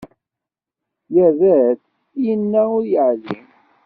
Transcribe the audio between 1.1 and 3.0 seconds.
Yerra-d, yenna ur